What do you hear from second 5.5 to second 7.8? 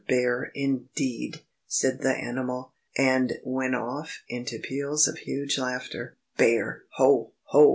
laughter. "Bare! Ho, ho!